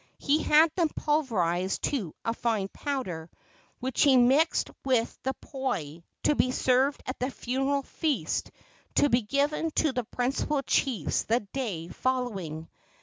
He 0.17 0.41
had 0.41 0.71
them 0.75 0.89
pulverized 0.95 1.83
to 1.83 2.15
a 2.25 2.33
fine 2.33 2.69
powder, 2.69 3.29
which 3.79 4.01
he 4.01 4.17
mixed 4.17 4.71
with 4.83 5.15
the 5.21 5.35
poi 5.35 6.01
to 6.23 6.33
be 6.33 6.49
served 6.49 7.03
at 7.05 7.19
the 7.19 7.29
funeral 7.29 7.83
feast 7.83 8.49
to 8.95 9.09
be 9.09 9.21
given 9.21 9.69
to 9.75 9.91
the 9.91 10.03
principal 10.05 10.63
chiefs 10.63 11.25
the 11.25 11.41
day 11.41 11.89
following. 11.89 12.67